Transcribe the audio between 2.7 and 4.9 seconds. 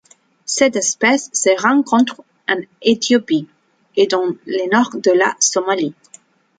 Éthiopie et dans le nord